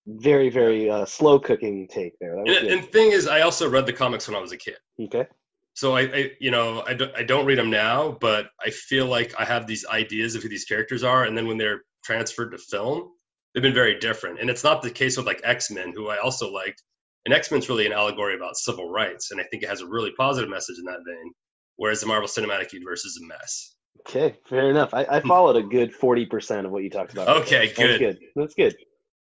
very 0.06 0.48
very 0.50 0.90
uh, 0.90 1.04
slow 1.04 1.38
cooking 1.38 1.86
take 1.88 2.18
there. 2.20 2.36
And, 2.38 2.48
and 2.48 2.84
thing 2.92 3.12
is 3.12 3.26
i 3.26 3.40
also 3.40 3.68
read 3.68 3.86
the 3.86 3.92
comics 3.92 4.26
when 4.28 4.36
i 4.36 4.40
was 4.40 4.52
a 4.52 4.56
kid 4.56 4.76
okay. 5.00 5.26
So 5.74 5.96
I, 5.96 6.00
I 6.02 6.30
you 6.40 6.50
know 6.50 6.82
I 6.86 6.94
don't, 6.94 7.14
I 7.16 7.22
don't 7.22 7.46
read 7.46 7.58
them 7.58 7.70
now 7.70 8.16
but 8.20 8.46
i 8.64 8.70
feel 8.70 9.06
like 9.06 9.34
i 9.38 9.44
have 9.44 9.66
these 9.66 9.84
ideas 9.86 10.34
of 10.34 10.42
who 10.42 10.48
these 10.48 10.64
characters 10.64 11.02
are 11.02 11.24
and 11.24 11.36
then 11.36 11.46
when 11.46 11.58
they're 11.58 11.82
transferred 12.04 12.50
to 12.50 12.58
film 12.58 13.10
they've 13.52 13.62
been 13.62 13.74
very 13.74 13.98
different 13.98 14.40
and 14.40 14.50
it's 14.50 14.64
not 14.64 14.82
the 14.82 14.90
case 14.90 15.16
with 15.16 15.26
like 15.26 15.40
x-men 15.44 15.92
who 15.94 16.08
i 16.08 16.18
also 16.18 16.50
liked 16.50 16.82
and 17.26 17.34
x-men's 17.34 17.68
really 17.68 17.86
an 17.86 17.92
allegory 17.92 18.34
about 18.34 18.56
civil 18.56 18.90
rights 18.90 19.30
and 19.30 19.40
i 19.40 19.44
think 19.44 19.62
it 19.62 19.68
has 19.68 19.80
a 19.80 19.86
really 19.86 20.12
positive 20.18 20.50
message 20.50 20.78
in 20.78 20.84
that 20.84 21.00
vein 21.06 21.32
whereas 21.76 22.00
the 22.00 22.06
marvel 22.06 22.28
cinematic 22.28 22.72
universe 22.72 23.04
is 23.04 23.20
a 23.22 23.26
mess 23.26 23.74
Okay. 24.08 24.36
Fair 24.48 24.70
enough. 24.70 24.92
I, 24.92 25.04
I 25.04 25.20
followed 25.20 25.56
a 25.56 25.62
good 25.62 25.94
forty 25.94 26.26
percent 26.26 26.66
of 26.66 26.72
what 26.72 26.82
you 26.82 26.90
talked 26.90 27.12
about. 27.12 27.28
right. 27.28 27.36
Okay, 27.42 27.72
there. 27.76 27.86
That's 27.86 27.98
good. 27.98 28.00
good. 28.00 28.18
That's 28.34 28.54
good. 28.54 28.76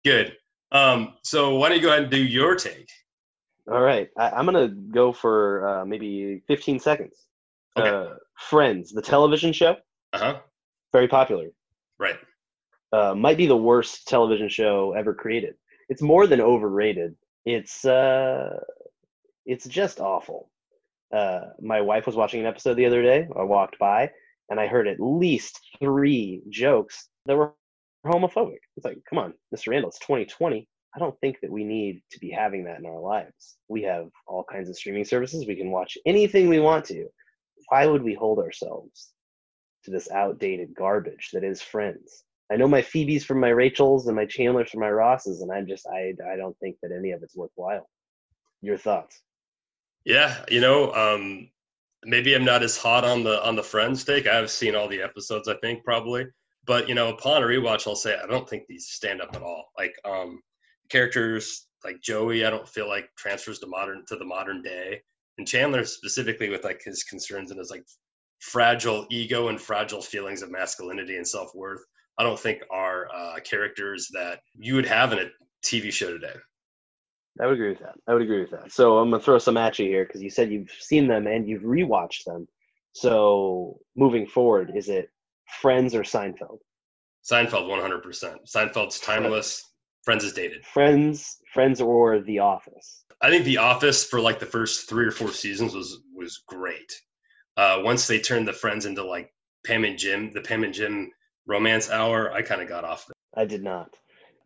good 0.04 0.36
um, 0.72 1.14
so 1.22 1.56
why 1.56 1.68
don't 1.68 1.76
you 1.76 1.82
go 1.82 1.90
ahead 1.90 2.04
and 2.04 2.10
do 2.10 2.22
your 2.22 2.56
take 2.56 2.88
All 3.70 3.80
right. 3.80 4.08
I, 4.18 4.30
I'm 4.30 4.44
gonna 4.44 4.68
go 4.68 5.12
for 5.12 5.68
uh, 5.68 5.84
maybe 5.84 6.42
fifteen 6.46 6.78
seconds. 6.78 7.26
Okay. 7.76 7.88
Uh, 7.88 8.14
Friends, 8.38 8.92
the 8.92 9.02
television 9.02 9.52
show, 9.52 9.76
uh-huh 10.12 10.40
very 10.92 11.08
popular. 11.08 11.48
right 11.98 12.16
uh, 12.92 13.14
might 13.14 13.38
be 13.38 13.46
the 13.46 13.56
worst 13.56 14.06
television 14.06 14.48
show 14.48 14.92
ever 14.92 15.14
created. 15.14 15.54
It's 15.88 16.02
more 16.02 16.26
than 16.26 16.40
overrated. 16.40 17.14
It's 17.46 17.84
uh, 17.84 18.60
it's 19.46 19.66
just 19.66 19.98
awful. 20.00 20.50
Uh, 21.12 21.40
my 21.60 21.80
wife 21.80 22.06
was 22.06 22.16
watching 22.16 22.40
an 22.40 22.46
episode 22.46 22.74
the 22.74 22.86
other 22.86 23.02
day. 23.02 23.26
I 23.36 23.42
walked 23.42 23.78
by 23.78 24.10
and 24.50 24.60
I 24.60 24.66
heard 24.66 24.86
at 24.86 25.00
least 25.00 25.58
three 25.80 26.42
jokes 26.48 27.08
that 27.26 27.36
were 27.36 27.54
homophobic. 28.06 28.58
It's 28.76 28.84
like, 28.84 28.98
come 29.08 29.18
on, 29.18 29.34
Mr. 29.54 29.68
Randall, 29.68 29.90
it's 29.90 29.98
2020. 30.00 30.68
I 30.94 30.98
don't 30.98 31.18
think 31.20 31.40
that 31.40 31.50
we 31.50 31.64
need 31.64 32.02
to 32.10 32.18
be 32.18 32.30
having 32.30 32.64
that 32.64 32.78
in 32.78 32.86
our 32.86 33.00
lives. 33.00 33.56
We 33.68 33.82
have 33.82 34.08
all 34.26 34.44
kinds 34.44 34.68
of 34.68 34.76
streaming 34.76 35.04
services. 35.04 35.46
We 35.46 35.56
can 35.56 35.70
watch 35.70 35.96
anything 36.04 36.48
we 36.48 36.60
want 36.60 36.84
to. 36.86 37.06
Why 37.68 37.86
would 37.86 38.02
we 38.02 38.14
hold 38.14 38.38
ourselves 38.38 39.12
to 39.84 39.90
this 39.90 40.10
outdated 40.10 40.74
garbage 40.76 41.30
that 41.32 41.44
is 41.44 41.62
Friends? 41.62 42.24
I 42.50 42.56
know 42.56 42.68
my 42.68 42.82
Phoebes 42.82 43.24
from 43.24 43.40
my 43.40 43.48
Rachels 43.48 44.06
and 44.06 44.16
my 44.16 44.26
Chandlers 44.26 44.70
from 44.70 44.80
my 44.80 44.90
Rosses, 44.90 45.40
and 45.40 45.50
I'm 45.50 45.66
just 45.66 45.86
I 45.86 46.12
I 46.30 46.36
don't 46.36 46.58
think 46.58 46.76
that 46.82 46.92
any 46.92 47.12
of 47.12 47.22
it's 47.22 47.36
worthwhile. 47.36 47.88
Your 48.60 48.76
thoughts? 48.76 49.22
Yeah, 50.04 50.44
you 50.50 50.60
know, 50.60 50.92
um, 50.92 51.48
maybe 52.04 52.34
I'm 52.34 52.44
not 52.44 52.62
as 52.62 52.76
hot 52.76 53.04
on 53.04 53.24
the 53.24 53.42
on 53.42 53.56
the 53.56 53.62
Friends 53.62 54.04
take. 54.04 54.26
I've 54.26 54.50
seen 54.50 54.74
all 54.74 54.88
the 54.88 55.00
episodes, 55.00 55.48
I 55.48 55.54
think 55.62 55.82
probably, 55.84 56.26
but 56.66 56.88
you 56.88 56.94
know, 56.94 57.08
upon 57.08 57.42
a 57.42 57.46
rewatch, 57.46 57.86
I'll 57.86 57.96
say 57.96 58.18
I 58.22 58.26
don't 58.26 58.48
think 58.48 58.66
these 58.68 58.88
stand 58.88 59.22
up 59.22 59.34
at 59.34 59.42
all. 59.42 59.70
Like 59.78 59.94
um, 60.04 60.42
characters 60.88 61.66
like 61.84 62.00
Joey, 62.00 62.44
I 62.44 62.50
don't 62.50 62.68
feel 62.68 62.88
like 62.88 63.08
transfers 63.16 63.58
to 63.60 63.66
modern 63.66 64.04
to 64.08 64.16
the 64.16 64.24
modern 64.24 64.62
day. 64.62 65.02
and 65.38 65.46
Chandler 65.46 65.84
specifically 65.84 66.48
with 66.50 66.64
like 66.64 66.82
his 66.84 67.04
concerns 67.04 67.50
and 67.50 67.58
his 67.58 67.70
like 67.70 67.84
fragile 68.40 69.06
ego 69.10 69.48
and 69.48 69.60
fragile 69.60 70.02
feelings 70.02 70.42
of 70.42 70.50
masculinity 70.50 71.16
and 71.16 71.26
self 71.26 71.54
worth. 71.54 71.82
I 72.18 72.24
don't 72.24 72.38
think 72.38 72.62
are 72.70 73.08
uh, 73.14 73.40
characters 73.40 74.08
that 74.12 74.40
you 74.54 74.74
would 74.74 74.86
have 74.86 75.12
in 75.12 75.18
a 75.20 75.30
TV 75.64 75.92
show 75.92 76.12
today. 76.12 76.34
I 77.40 77.46
would 77.46 77.54
agree 77.54 77.70
with 77.70 77.80
that. 77.80 77.94
I 78.06 78.12
would 78.12 78.22
agree 78.22 78.40
with 78.40 78.50
that. 78.50 78.72
So 78.72 78.98
I'm 78.98 79.10
gonna 79.10 79.22
throw 79.22 79.38
some 79.38 79.56
at 79.56 79.78
you 79.78 79.86
here 79.86 80.04
because 80.04 80.22
you 80.22 80.28
said 80.30 80.52
you've 80.52 80.70
seen 80.70 81.06
them 81.08 81.26
and 81.26 81.48
you've 81.48 81.62
rewatched 81.62 82.24
them. 82.24 82.46
So 82.92 83.78
moving 83.96 84.26
forward, 84.26 84.72
is 84.76 84.88
it 84.88 85.08
Friends 85.60 85.94
or 85.94 86.02
Seinfeld? 86.02 86.58
Seinfeld, 87.24 87.68
100%. 87.68 88.36
Seinfeld's 88.46 89.00
timeless. 89.00 89.64
Friends 90.04 90.24
is 90.24 90.32
dated. 90.32 90.64
Friends, 90.66 91.38
Friends, 91.52 91.80
or 91.80 92.20
The 92.20 92.40
Office? 92.40 93.04
I 93.20 93.30
think 93.30 93.44
The 93.44 93.58
Office 93.58 94.04
for 94.04 94.20
like 94.20 94.38
the 94.40 94.46
first 94.46 94.88
three 94.88 95.06
or 95.06 95.12
four 95.12 95.30
seasons 95.32 95.74
was 95.74 96.00
was 96.14 96.42
great. 96.48 96.92
Uh, 97.56 97.80
once 97.84 98.06
they 98.06 98.18
turned 98.18 98.48
the 98.48 98.52
Friends 98.52 98.86
into 98.86 99.04
like 99.04 99.32
Pam 99.64 99.84
and 99.84 99.98
Jim, 99.98 100.32
the 100.32 100.40
Pam 100.40 100.64
and 100.64 100.74
Jim 100.74 101.10
romance 101.46 101.90
hour, 101.90 102.32
I 102.32 102.42
kind 102.42 102.60
of 102.62 102.68
got 102.68 102.84
off. 102.84 103.08
It. 103.08 103.14
I 103.38 103.44
did 103.44 103.62
not. 103.62 103.90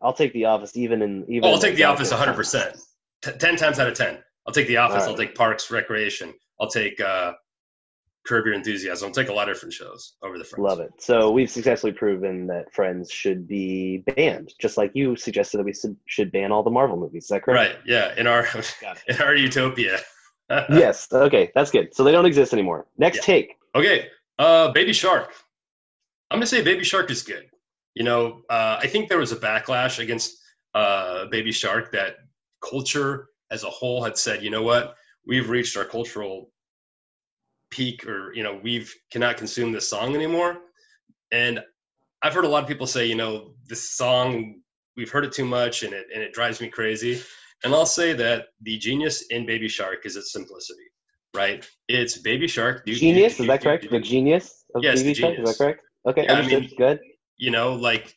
I'll 0.01 0.13
take 0.13 0.33
The 0.33 0.45
Office 0.45 0.75
even 0.77 1.01
in 1.01 1.25
even. 1.29 1.49
Oh, 1.49 1.53
I'll 1.53 1.59
take 1.59 1.75
The 1.75 1.85
Office 1.85 2.11
100. 2.11 2.33
percent 2.33 2.77
Ten 3.21 3.55
times 3.55 3.79
out 3.79 3.87
of 3.87 3.95
ten. 3.95 4.19
I'll 4.45 4.53
take 4.53 4.67
The 4.67 4.77
Office. 4.77 5.03
Right. 5.03 5.09
I'll 5.09 5.17
take 5.17 5.33
Parks 5.35 5.71
Recreation. 5.71 6.33
I'll 6.59 6.69
take 6.69 6.99
uh, 7.01 7.33
Curb 8.27 8.45
Your 8.45 8.53
Enthusiasm. 8.53 9.07
I'll 9.07 9.13
take 9.13 9.29
a 9.29 9.33
lot 9.33 9.49
of 9.49 9.55
different 9.55 9.73
shows 9.73 10.13
over 10.21 10.37
the 10.37 10.43
Friends. 10.43 10.63
Love 10.63 10.79
it. 10.79 10.91
So 10.99 11.31
we've 11.31 11.49
successfully 11.49 11.93
proven 11.93 12.47
that 12.47 12.73
Friends 12.73 13.11
should 13.11 13.47
be 13.47 14.03
banned, 14.15 14.53
just 14.59 14.77
like 14.77 14.91
you 14.93 15.15
suggested 15.15 15.57
that 15.57 15.63
we 15.63 15.73
should 16.05 16.31
ban 16.31 16.51
all 16.51 16.63
the 16.63 16.69
Marvel 16.69 16.97
movies. 16.97 17.23
Is 17.23 17.29
that 17.29 17.43
correct? 17.43 17.75
Right. 17.75 17.83
Yeah. 17.85 18.13
In 18.17 18.27
our 18.27 18.45
in 19.07 19.21
our 19.21 19.35
utopia. 19.35 19.99
yes. 20.69 21.07
Okay. 21.11 21.51
That's 21.55 21.71
good. 21.71 21.95
So 21.95 22.03
they 22.03 22.11
don't 22.11 22.25
exist 22.25 22.53
anymore. 22.53 22.87
Next 22.97 23.17
yeah. 23.17 23.21
take. 23.23 23.55
Okay. 23.75 24.07
Uh, 24.37 24.71
Baby 24.71 24.93
Shark. 24.93 25.33
I'm 26.29 26.37
gonna 26.37 26.45
say 26.45 26.61
Baby 26.61 26.83
Shark 26.83 27.09
is 27.09 27.23
good. 27.23 27.49
You 27.95 28.03
know, 28.03 28.41
uh, 28.49 28.77
I 28.79 28.87
think 28.87 29.09
there 29.09 29.17
was 29.17 29.31
a 29.31 29.37
backlash 29.37 29.99
against 29.99 30.37
uh, 30.75 31.25
Baby 31.27 31.51
Shark 31.51 31.91
that 31.93 32.17
culture 32.61 33.29
as 33.49 33.63
a 33.63 33.69
whole 33.69 34.03
had 34.03 34.17
said, 34.17 34.43
you 34.43 34.49
know 34.49 34.63
what, 34.63 34.95
we've 35.25 35.49
reached 35.49 35.77
our 35.77 35.85
cultural 35.85 36.51
peak 37.77 38.07
or 38.07 38.33
you 38.33 38.43
know 38.43 38.59
we've 38.63 38.93
cannot 39.11 39.37
consume 39.37 39.71
this 39.71 39.87
song 39.87 40.15
anymore. 40.15 40.57
And 41.31 41.61
i've 42.23 42.33
heard 42.33 42.45
a 42.45 42.49
lot 42.49 42.63
of 42.63 42.67
people 42.67 42.87
say 42.87 43.05
you 43.05 43.15
know 43.21 43.53
this 43.67 43.91
song 43.91 44.61
we've 44.95 45.11
heard 45.11 45.23
it 45.23 45.31
too 45.31 45.45
much 45.45 45.83
and 45.83 45.93
it 45.93 46.07
and 46.13 46.23
it 46.23 46.33
drives 46.33 46.59
me 46.59 46.67
crazy. 46.67 47.21
And 47.63 47.73
i'll 47.73 47.85
say 47.85 48.13
that 48.13 48.47
the 48.61 48.77
genius 48.77 49.25
in 49.29 49.45
baby 49.45 49.67
shark 49.67 50.05
is 50.05 50.15
its 50.15 50.31
simplicity 50.33 50.87
right? 51.35 51.69
It's 51.87 52.17
baby 52.17 52.47
shark. 52.47 52.83
Genius? 52.87 53.39
Is 53.39 53.45
that 53.45 53.61
correct? 53.61 53.91
the 53.91 53.99
genius 53.99 54.63
of 54.73 54.83
yes, 54.83 55.03
baby 55.03 55.13
shark? 55.13 55.37
Is 55.37 55.49
that 55.49 55.57
correct? 55.63 55.81
Okay 56.07 56.23
yeah, 56.23 56.33
understood. 56.33 56.63
I 56.63 56.65
mean, 56.65 56.77
good. 56.77 56.99
you 57.37 57.51
know 57.51 57.75
like 57.75 58.15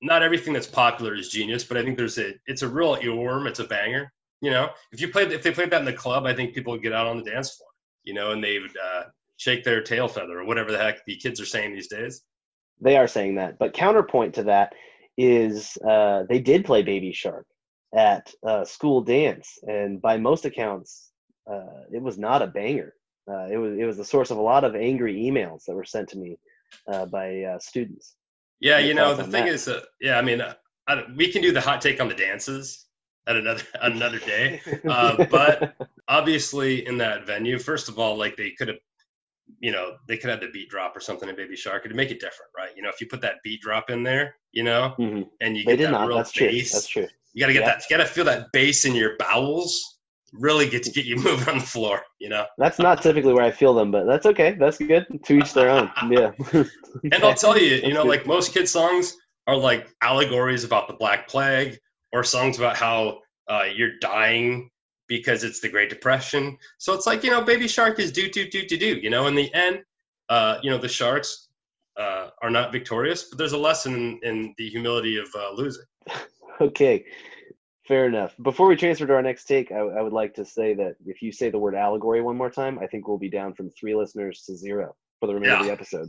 not 0.00 0.22
everything 0.22 0.52
that's 0.52 0.66
popular 0.84 1.14
is 1.14 1.28
genius 1.28 1.64
but 1.64 1.76
i 1.76 1.82
think 1.82 1.96
there's 1.96 2.18
a 2.18 2.28
it's 2.46 2.62
a 2.62 2.68
real 2.68 2.96
earworm 2.96 3.48
it's 3.48 3.60
a 3.60 3.64
banger 3.64 4.12
you 4.42 4.50
know? 4.50 4.70
If 4.90 5.00
you 5.00 5.08
played 5.08 5.30
if 5.30 5.42
they 5.44 5.52
played 5.52 5.70
that 5.70 5.82
in 5.84 5.90
the 5.92 6.00
club 6.04 6.26
i 6.26 6.34
think 6.34 6.54
people 6.54 6.72
would 6.72 6.82
get 6.82 6.92
out 6.92 7.06
on 7.06 7.16
the 7.16 7.30
dance 7.30 7.50
floor 7.54 7.71
you 8.04 8.14
know, 8.14 8.32
and 8.32 8.42
they 8.42 8.58
would 8.58 8.76
uh, 8.76 9.04
shake 9.36 9.64
their 9.64 9.82
tail 9.82 10.08
feather 10.08 10.40
or 10.40 10.44
whatever 10.44 10.70
the 10.72 10.78
heck 10.78 11.04
the 11.06 11.16
kids 11.16 11.40
are 11.40 11.46
saying 11.46 11.74
these 11.74 11.88
days. 11.88 12.22
They 12.80 12.96
are 12.96 13.08
saying 13.08 13.36
that, 13.36 13.58
but 13.58 13.74
counterpoint 13.74 14.34
to 14.34 14.44
that 14.44 14.72
is 15.16 15.76
uh, 15.86 16.24
they 16.28 16.40
did 16.40 16.64
play 16.64 16.82
Baby 16.82 17.12
Shark 17.12 17.46
at 17.94 18.32
uh, 18.46 18.64
school 18.64 19.02
dance, 19.02 19.58
and 19.62 20.00
by 20.00 20.16
most 20.16 20.44
accounts, 20.44 21.10
uh, 21.50 21.84
it 21.92 22.02
was 22.02 22.18
not 22.18 22.42
a 22.42 22.46
banger. 22.46 22.94
Uh, 23.30 23.46
it 23.50 23.56
was 23.56 23.78
it 23.78 23.84
was 23.84 23.96
the 23.96 24.04
source 24.04 24.30
of 24.30 24.38
a 24.38 24.42
lot 24.42 24.64
of 24.64 24.74
angry 24.74 25.14
emails 25.14 25.64
that 25.66 25.74
were 25.74 25.84
sent 25.84 26.08
to 26.08 26.18
me 26.18 26.36
uh, 26.88 27.06
by 27.06 27.44
students. 27.60 28.16
Yeah, 28.60 28.78
you 28.78 28.94
know 28.94 29.14
the 29.14 29.24
thing 29.24 29.46
that. 29.46 29.54
is, 29.54 29.70
yeah, 30.00 30.18
I 30.18 30.22
mean, 30.22 30.42
I, 30.88 31.02
we 31.16 31.30
can 31.30 31.42
do 31.42 31.52
the 31.52 31.60
hot 31.60 31.80
take 31.80 32.00
on 32.00 32.08
the 32.08 32.14
dances 32.14 32.86
at 33.26 33.36
another 33.36 33.62
another 33.82 34.18
day. 34.18 34.60
Uh, 34.88 35.24
but 35.30 35.74
obviously, 36.08 36.86
in 36.86 36.98
that 36.98 37.26
venue, 37.26 37.58
first 37.58 37.88
of 37.88 37.98
all, 37.98 38.16
like 38.16 38.36
they 38.36 38.50
could 38.50 38.68
have, 38.68 38.78
you 39.60 39.70
know, 39.70 39.92
they 40.08 40.16
could 40.16 40.28
have 40.28 40.40
the 40.40 40.48
beat 40.52 40.68
drop 40.68 40.96
or 40.96 41.00
something 41.00 41.28
in 41.28 41.36
Baby 41.36 41.56
Shark 41.56 41.84
to 41.84 41.94
make 41.94 42.10
it 42.10 42.20
different, 42.20 42.50
right? 42.56 42.70
You 42.76 42.82
know, 42.82 42.88
if 42.88 43.00
you 43.00 43.06
put 43.06 43.20
that 43.20 43.36
beat 43.44 43.60
drop 43.60 43.90
in 43.90 44.02
there, 44.02 44.34
you 44.50 44.64
know, 44.64 44.94
mm-hmm. 44.98 45.22
and 45.40 45.56
you 45.56 45.64
they 45.64 45.76
get 45.76 45.84
that 45.84 45.92
not. 45.92 46.08
real 46.08 46.16
That's 46.16 46.32
bass. 46.32 46.70
True. 46.70 47.02
That's 47.02 47.10
true. 47.10 47.16
You 47.34 47.40
got 47.40 47.46
to 47.46 47.52
get 47.52 47.60
yeah. 47.60 47.66
that. 47.66 47.84
You 47.88 47.96
got 47.96 48.02
to 48.02 48.08
feel 48.08 48.24
that 48.24 48.52
bass 48.52 48.84
in 48.84 48.94
your 48.94 49.16
bowels. 49.18 49.98
Really 50.32 50.68
get 50.68 50.82
to 50.84 50.90
get 50.90 51.04
you 51.04 51.16
moving 51.22 51.48
on 51.48 51.58
the 51.58 51.64
floor, 51.64 52.02
you 52.18 52.28
know. 52.28 52.44
That's 52.58 52.78
not 52.78 53.02
typically 53.02 53.32
where 53.32 53.44
I 53.44 53.50
feel 53.50 53.74
them, 53.74 53.90
but 53.90 54.04
that's 54.04 54.26
okay. 54.26 54.56
That's 54.58 54.78
good. 54.78 55.06
To 55.24 55.38
each 55.38 55.54
their 55.54 55.70
own. 55.70 55.90
Yeah. 56.10 56.32
and 56.52 57.22
I'll 57.22 57.34
tell 57.34 57.56
you, 57.56 57.76
you 57.76 57.94
know, 57.94 58.04
like 58.04 58.26
most 58.26 58.52
kid 58.52 58.68
songs 58.68 59.16
are 59.46 59.56
like 59.56 59.88
allegories 60.02 60.64
about 60.64 60.88
the 60.88 60.94
Black 60.94 61.28
Plague 61.28 61.78
or 62.12 62.24
songs 62.24 62.58
about 62.58 62.76
how 62.76 63.18
uh, 63.48 63.64
you're 63.74 63.98
dying 64.00 64.70
because 65.08 65.44
it's 65.44 65.60
the 65.60 65.68
Great 65.68 65.90
Depression. 65.90 66.56
So 66.78 66.94
it's 66.94 67.06
like 67.06 67.24
you 67.24 67.30
know, 67.30 67.42
Baby 67.42 67.68
Shark 67.68 67.98
is 67.98 68.12
do 68.12 68.28
do 68.30 68.48
do 68.48 68.66
do 68.66 68.76
do. 68.76 68.98
You 69.02 69.10
know, 69.10 69.26
in 69.26 69.34
the 69.34 69.52
end, 69.54 69.82
uh, 70.28 70.58
you 70.62 70.70
know, 70.70 70.78
the 70.78 70.88
sharks 70.88 71.48
uh, 71.98 72.28
are 72.40 72.50
not 72.50 72.72
victorious, 72.72 73.24
but 73.24 73.38
there's 73.38 73.52
a 73.52 73.58
lesson 73.58 73.94
in, 73.94 74.20
in 74.22 74.54
the 74.58 74.68
humility 74.68 75.18
of 75.18 75.28
uh, 75.36 75.52
losing. 75.52 75.84
okay, 76.60 77.04
fair 77.86 78.06
enough. 78.06 78.34
Before 78.42 78.66
we 78.66 78.76
transfer 78.76 79.06
to 79.06 79.12
our 79.12 79.22
next 79.22 79.44
take, 79.44 79.70
I, 79.72 79.80
I, 79.80 80.00
would 80.00 80.12
like 80.12 80.34
to 80.34 80.44
say 80.44 80.74
that 80.74 80.96
if 81.04 81.20
you 81.20 81.32
say 81.32 81.50
the 81.50 81.58
word 81.58 81.74
allegory 81.74 82.22
one 82.22 82.36
more 82.36 82.50
time, 82.50 82.78
I 82.78 82.86
think 82.86 83.06
we'll 83.06 83.18
be 83.18 83.28
down 83.28 83.54
from 83.54 83.70
three 83.70 83.94
listeners 83.94 84.42
to 84.46 84.56
zero 84.56 84.94
for 85.20 85.26
the 85.26 85.34
remainder 85.34 85.56
yeah. 85.56 85.60
of 85.60 85.66
the 85.66 85.72
episode. 85.72 86.08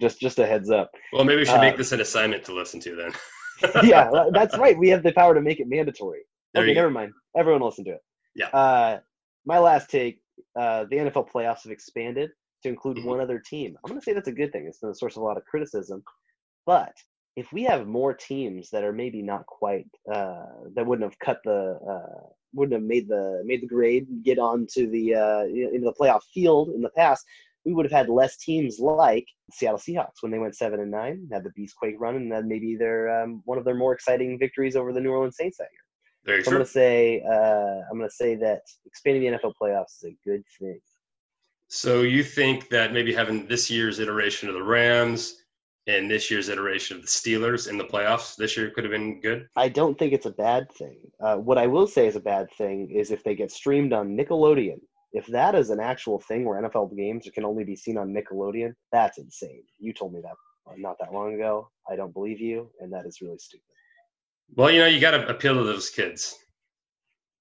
Just 0.00 0.20
just 0.20 0.38
a 0.38 0.46
heads 0.46 0.70
up. 0.70 0.92
Well, 1.12 1.24
maybe 1.24 1.40
we 1.40 1.44
should 1.44 1.60
make 1.60 1.74
uh, 1.74 1.78
this 1.78 1.92
an 1.92 2.00
assignment 2.00 2.44
to 2.44 2.54
listen 2.54 2.80
to 2.80 2.94
then. 2.94 3.10
yeah, 3.82 4.10
that's 4.32 4.56
right. 4.58 4.78
We 4.78 4.88
have 4.90 5.02
the 5.02 5.12
power 5.12 5.34
to 5.34 5.40
make 5.40 5.60
it 5.60 5.68
mandatory. 5.68 6.20
There 6.54 6.62
okay, 6.62 6.74
never 6.74 6.88
go. 6.88 6.94
mind. 6.94 7.12
Everyone 7.36 7.62
listen 7.62 7.84
to 7.84 7.92
it. 7.92 8.00
Yeah. 8.34 8.48
Uh, 8.48 9.00
my 9.46 9.58
last 9.58 9.90
take: 9.90 10.20
uh, 10.58 10.84
the 10.90 10.96
NFL 10.96 11.30
playoffs 11.30 11.62
have 11.64 11.72
expanded 11.72 12.30
to 12.62 12.68
include 12.68 12.98
mm-hmm. 12.98 13.08
one 13.08 13.20
other 13.20 13.38
team. 13.38 13.76
I'm 13.84 13.88
going 13.88 14.00
to 14.00 14.04
say 14.04 14.12
that's 14.12 14.28
a 14.28 14.32
good 14.32 14.52
thing. 14.52 14.66
It's 14.66 14.78
been 14.78 14.90
a 14.90 14.94
source 14.94 15.16
of 15.16 15.22
a 15.22 15.24
lot 15.24 15.36
of 15.36 15.44
criticism, 15.44 16.02
but 16.66 16.92
if 17.38 17.52
we 17.52 17.62
have 17.62 17.86
more 17.86 18.12
teams 18.14 18.68
that 18.70 18.82
are 18.82 18.92
maybe 18.92 19.22
not 19.22 19.46
quite 19.46 19.86
uh, 20.12 20.46
that 20.74 20.84
wouldn't 20.84 21.08
have 21.08 21.18
cut 21.20 21.38
the 21.44 21.78
uh, 21.88 22.26
wouldn't 22.52 22.74
have 22.74 22.82
made 22.82 23.08
the 23.08 23.42
made 23.44 23.62
the 23.62 23.66
grade 23.66 24.06
get 24.24 24.40
onto 24.40 24.90
the 24.90 25.14
uh, 25.14 25.44
into 25.44 25.84
the 25.84 25.94
playoff 26.00 26.22
field 26.34 26.70
in 26.70 26.80
the 26.80 26.90
past, 26.90 27.24
we 27.68 27.74
would 27.74 27.84
have 27.84 27.92
had 27.92 28.08
less 28.08 28.38
teams 28.38 28.78
like 28.78 29.26
Seattle 29.52 29.78
Seahawks 29.78 30.22
when 30.22 30.32
they 30.32 30.38
went 30.38 30.56
seven 30.56 30.80
and 30.80 30.90
nine, 30.90 31.28
had 31.30 31.44
the 31.44 31.50
Beastquake 31.50 31.96
run, 31.98 32.16
and 32.16 32.32
then 32.32 32.48
maybe 32.48 32.76
their 32.76 33.22
um, 33.22 33.42
one 33.44 33.58
of 33.58 33.64
their 33.66 33.74
more 33.74 33.92
exciting 33.92 34.38
victories 34.38 34.74
over 34.74 34.90
the 34.90 35.00
New 35.00 35.10
Orleans 35.10 35.36
Saints 35.36 35.58
that 35.58 35.68
year. 35.70 35.80
Very 36.24 36.42
so 36.42 36.50
I'm 36.50 36.54
gonna 36.54 36.64
say 36.64 37.22
uh, 37.30 37.82
I'm 37.90 37.98
gonna 37.98 38.08
say 38.08 38.36
that 38.36 38.62
expanding 38.86 39.30
the 39.30 39.38
NFL 39.38 39.52
playoffs 39.60 40.02
is 40.02 40.04
a 40.12 40.16
good 40.26 40.42
thing. 40.58 40.80
So 41.68 42.00
you 42.00 42.24
think 42.24 42.70
that 42.70 42.94
maybe 42.94 43.12
having 43.12 43.46
this 43.46 43.70
year's 43.70 43.98
iteration 43.98 44.48
of 44.48 44.54
the 44.54 44.62
Rams 44.62 45.34
and 45.86 46.10
this 46.10 46.30
year's 46.30 46.48
iteration 46.48 46.96
of 46.96 47.02
the 47.02 47.08
Steelers 47.08 47.68
in 47.68 47.76
the 47.76 47.84
playoffs 47.84 48.34
this 48.36 48.56
year 48.56 48.70
could 48.70 48.84
have 48.84 48.92
been 48.92 49.20
good? 49.20 49.46
I 49.56 49.68
don't 49.68 49.98
think 49.98 50.14
it's 50.14 50.24
a 50.24 50.30
bad 50.30 50.72
thing. 50.72 50.96
Uh, 51.20 51.36
what 51.36 51.58
I 51.58 51.66
will 51.66 51.86
say 51.86 52.06
is 52.06 52.16
a 52.16 52.20
bad 52.20 52.46
thing 52.56 52.90
is 52.90 53.10
if 53.10 53.22
they 53.24 53.34
get 53.34 53.50
streamed 53.50 53.92
on 53.92 54.16
Nickelodeon. 54.16 54.80
If 55.12 55.26
that 55.28 55.54
is 55.54 55.70
an 55.70 55.80
actual 55.80 56.20
thing 56.20 56.44
where 56.44 56.60
NFL 56.62 56.94
games 56.96 57.28
can 57.32 57.44
only 57.44 57.64
be 57.64 57.76
seen 57.76 57.96
on 57.96 58.12
Nickelodeon, 58.12 58.74
that's 58.92 59.18
insane. 59.18 59.62
You 59.78 59.92
told 59.92 60.12
me 60.12 60.20
that 60.22 60.34
uh, 60.70 60.74
not 60.76 60.96
that 61.00 61.12
long 61.12 61.34
ago. 61.34 61.70
I 61.90 61.96
don't 61.96 62.12
believe 62.12 62.40
you, 62.40 62.70
and 62.80 62.92
that 62.92 63.06
is 63.06 63.20
really 63.20 63.38
stupid. 63.38 63.64
Well, 64.54 64.70
you 64.70 64.80
know, 64.80 64.86
you 64.86 65.00
got 65.00 65.12
to 65.12 65.26
appeal 65.28 65.54
to 65.54 65.64
those 65.64 65.90
kids. 65.90 66.36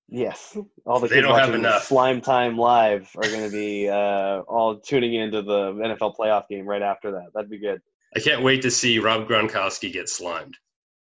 Yes, 0.09 0.57
all 0.86 1.00
the 1.00 1.07
they 1.07 1.15
kids 1.15 1.27
don't 1.27 1.38
have 1.38 1.53
enough. 1.53 1.83
Slime 1.83 2.21
Time 2.21 2.57
Live 2.57 3.09
are 3.17 3.29
going 3.29 3.43
to 3.43 3.51
be 3.51 3.89
uh, 3.89 4.39
all 4.47 4.79
tuning 4.79 5.15
into 5.15 5.41
the 5.41 5.74
NFL 5.74 6.15
playoff 6.15 6.47
game 6.47 6.65
right 6.65 6.81
after 6.81 7.12
that. 7.12 7.27
That'd 7.33 7.50
be 7.50 7.59
good. 7.59 7.81
I 8.15 8.21
can't 8.21 8.41
wait 8.41 8.62
to 8.62 8.71
see 8.71 9.00
Rob 9.00 9.27
Gronkowski 9.27 9.91
get 9.91 10.07
slimed. 10.07 10.55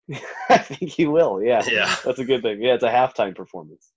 I 0.48 0.58
think 0.58 0.92
he 0.92 1.06
will. 1.06 1.42
Yeah, 1.42 1.62
yeah, 1.70 1.94
that's 2.04 2.20
a 2.20 2.24
good 2.24 2.40
thing. 2.40 2.62
Yeah, 2.62 2.74
it's 2.74 2.84
a 2.84 2.88
halftime 2.88 3.36
performance. 3.36 3.90